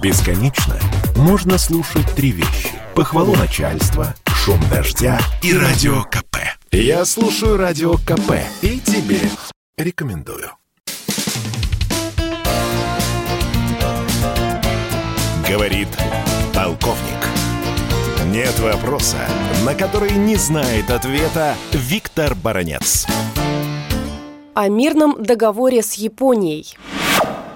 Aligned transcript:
Бесконечно 0.00 0.76
можно 1.16 1.58
слушать 1.58 2.06
три 2.14 2.30
вещи. 2.30 2.70
Похвалу 2.94 3.34
начальства, 3.34 4.14
шум 4.26 4.60
дождя 4.70 5.18
и 5.42 5.52
радио 5.52 6.02
КП. 6.04 6.36
Я 6.70 7.04
слушаю 7.04 7.56
радио 7.56 7.94
КП 7.94 8.34
и 8.62 8.78
тебе 8.78 9.18
рекомендую. 9.76 10.50
Говорит 15.48 15.88
полковник. 16.54 17.18
Нет 18.26 18.56
вопроса, 18.60 19.18
на 19.66 19.74
который 19.74 20.12
не 20.12 20.36
знает 20.36 20.90
ответа 20.90 21.56
Виктор 21.72 22.36
Баранец. 22.36 23.04
О 24.54 24.68
мирном 24.68 25.20
договоре 25.20 25.82
с 25.82 25.94
Японией. 25.94 26.76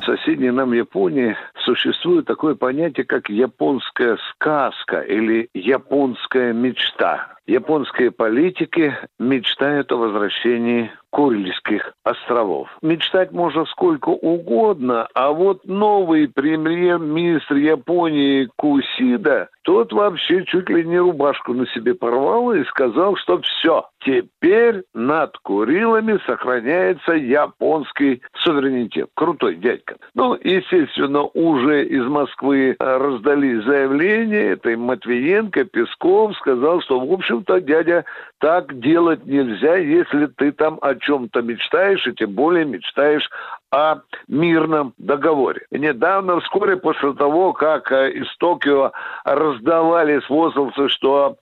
Соседней 0.05 0.51
нам 0.51 0.73
Японии 0.73 1.37
существует 1.65 2.27
такое 2.27 2.55
понятие, 2.55 3.05
как 3.05 3.29
японская 3.29 4.19
сказка 4.31 5.01
или 5.01 5.49
японская 5.55 6.53
мечта. 6.53 7.33
Японские 7.47 8.13
политики 8.13 8.97
мечтают 9.19 9.91
о 9.91 9.97
возвращении 9.97 10.93
Курильских 11.11 11.93
островов. 12.05 12.69
Мечтать 12.81 13.33
можно 13.33 13.67
сколько 13.67 14.09
угодно, 14.09 15.09
а 15.13 15.33
вот 15.33 15.67
новый 15.67 16.29
премьер-министр 16.29 17.57
Японии 17.57 18.49
Кусида, 18.57 19.49
тот 19.63 19.93
вообще 19.93 20.45
чуть 20.47 20.71
ли 20.71 20.85
не 20.85 20.99
рубашку 20.99 21.53
на 21.53 21.67
себе 21.67 21.95
порвал 21.95 22.53
и 22.53 22.65
сказал, 22.65 23.17
что 23.17 23.41
все, 23.43 23.89
теперь 24.05 24.85
над 24.95 25.37
Курилами 25.39 26.19
сохраняется 26.27 27.13
японский 27.13 28.23
суверенитет. 28.39 29.09
Крутой 29.15 29.57
дядька. 29.57 29.97
Ну, 30.15 30.35
естественно, 30.43 31.23
уже 31.23 31.85
из 31.85 32.05
Москвы 32.07 32.77
раздались 32.79 33.65
заявления, 33.65 34.53
это 34.53 34.71
и 34.71 34.77
Матвиенко, 34.77 35.65
Песков 35.65 36.37
сказал, 36.37 36.81
что, 36.83 37.01
в 37.01 37.13
общем-то, 37.13 37.61
дядя, 37.61 38.05
так 38.39 38.79
делать 38.81 39.25
нельзя, 39.25 39.77
если 39.77 40.27
ты 40.27 40.53
там 40.53 40.79
о 40.83 40.95
чем-то 40.95 41.43
мечтаешь, 41.43 42.07
и 42.07 42.13
тем 42.13 42.33
более 42.33 42.65
мечтаешь 42.65 43.29
о 43.73 44.03
мирном 44.29 44.93
договоре. 44.99 45.63
Недавно, 45.71 46.41
вскоре 46.41 46.77
после 46.77 47.15
того, 47.15 47.55
как 47.55 47.91
э, 47.91 48.13
из 48.13 48.27
Токио 48.37 48.93
раздавались 49.25 50.29
возгласы, 50.29 50.89
что 50.89 51.37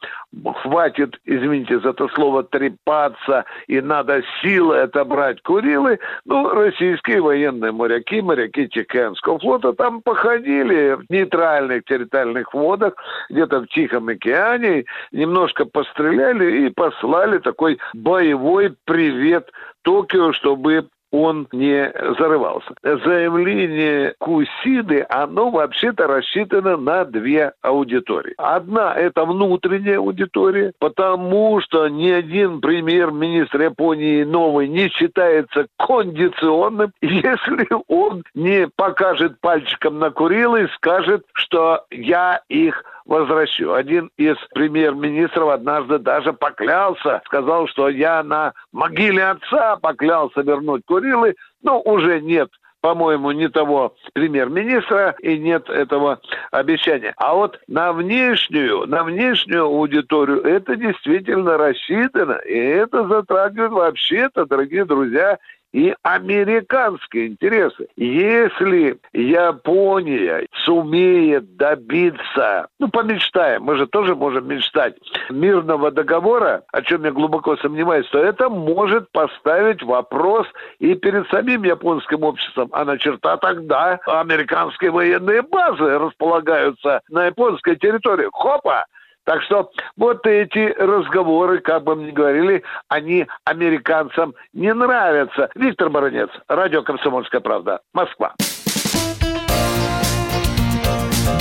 хватит, 0.63 1.19
извините 1.25 1.81
за 1.81 1.91
это 1.91 2.07
слово, 2.15 2.45
трепаться, 2.45 3.45
и 3.67 3.81
надо 3.81 4.23
силой 4.41 4.85
отобрать 4.85 5.43
Курилы, 5.43 5.99
ну, 6.25 6.49
российские 6.51 7.21
военные 7.21 7.73
моряки, 7.73 8.23
моряки 8.23 8.69
Тихоокеанского 8.69 9.41
флота 9.41 9.73
там 9.73 10.01
походили 10.01 10.93
в 10.95 11.11
нейтральных 11.11 11.85
территориальных 11.85 12.55
водах, 12.55 12.95
где-то 13.29 13.63
в 13.63 13.67
Тихом 13.67 14.07
океане, 14.07 14.85
немножко 15.11 15.65
постреляли 15.65 16.67
и 16.67 16.71
послали 16.71 17.39
такой 17.39 17.81
боевой 17.93 18.77
привет 18.85 19.51
Токио, 19.83 20.33
чтобы 20.33 20.87
он 21.11 21.49
не 21.53 21.93
зарывался. 22.19 22.75
Заявление 22.83 24.15
Кусиды, 24.19 25.07
оно 25.09 25.51
вообще-то 25.51 26.07
рассчитано 26.07 26.77
на 26.77 27.05
две 27.05 27.53
аудитории. 27.63 28.35
Одна– 28.39 28.95
это 28.97 29.25
внутренняя 29.25 29.99
аудитория, 29.99 30.73
потому 30.79 31.61
что 31.61 31.89
ни 31.89 32.11
один 32.11 32.61
премьер-министр 32.61 33.63
Японии 33.63 34.23
новый 34.25 34.69
не 34.69 34.89
считается 34.89 35.67
кондиционным, 35.77 36.93
если 37.01 37.69
он 37.89 38.25
не 38.35 38.69
покажет 38.69 39.41
пальчиком 39.41 39.99
на 39.99 40.11
Курилы 40.11 40.65
и 40.65 40.69
скажет, 40.75 41.25
что 41.35 41.85
я 41.91 42.41
их 42.49 42.85
возвращу. 43.05 43.73
Один 43.73 44.11
из 44.17 44.37
премьер-министров 44.55 45.51
однажды 45.51 45.99
даже 45.99 46.33
поклялся, 46.33 47.23
сказал, 47.27 47.67
что 47.69 47.89
я 47.89 48.23
на 48.23 48.53
могиле 48.73 49.25
отца 49.25 49.77
поклялся 49.77 50.43
вернуть 50.43 50.83
Курилы, 50.87 51.35
но 51.63 51.81
уже 51.81 52.21
нет 52.21 52.51
по-моему, 52.81 53.31
не 53.33 53.49
того 53.49 53.95
премьер-министра 54.15 55.15
и 55.21 55.39
нет 55.39 55.69
этого 55.69 56.21
обещания. 56.51 57.15
А 57.17 57.35
вот 57.35 57.61
на 57.69 57.93
внешнюю, 57.93 58.87
на 58.87 59.05
внешнюю 59.05 59.65
аудиторию 59.65 60.43
это 60.43 60.77
действительно 60.77 61.59
рассчитано, 61.59 62.41
и 62.47 62.57
это 62.57 63.07
затрагивает 63.07 63.73
вообще-то, 63.73 64.47
дорогие 64.47 64.85
друзья, 64.85 65.39
и 65.73 65.95
американские 66.03 67.29
интересы. 67.29 67.87
Если 67.97 68.99
Япония 69.13 70.47
сумеет 70.65 71.57
добиться, 71.57 72.69
ну, 72.79 72.89
помечтаем, 72.89 73.63
мы 73.63 73.77
же 73.77 73.87
тоже 73.87 74.15
можем 74.15 74.49
мечтать, 74.49 74.97
мирного 75.31 75.91
договора, 75.91 76.63
о 76.73 76.83
чем 76.83 77.05
я 77.05 77.13
глубоко 77.13 77.57
сомневаюсь, 77.57 78.07
то 78.09 78.19
это 78.19 78.49
может 78.49 79.11
поставить 79.13 79.83
вопрос 79.83 80.47
и 80.79 80.95
перед 80.95 81.29
самим 81.29 81.63
японским 81.65 82.25
обществом. 82.25 82.69
А 82.73 82.85
на 82.85 82.99
черта 82.99 83.37
тогда 83.37 84.01
американские 84.07 84.91
военные 84.91 85.43
базы 85.43 85.99
располагаются 85.99 87.01
на 87.09 87.27
японской 87.27 87.77
территории. 87.77 88.29
Хопа! 88.33 88.87
Так 89.25 89.43
что 89.43 89.71
вот 89.97 90.27
эти 90.27 90.73
разговоры, 90.79 91.61
как 91.61 91.85
бы 91.85 91.95
мне 91.95 92.13
говорили, 92.13 92.63
они 92.89 93.27
американцам 93.45 94.35
не 94.53 94.73
нравятся. 94.73 95.51
Виктор 95.55 95.91
Баранец, 95.91 96.31
радио 96.49 96.83
«Комсомольская 96.83 97.41
правда», 97.41 97.81
Москва. 97.93 98.35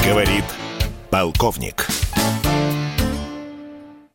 Говорит 0.05 0.45
полковник. 1.09 1.98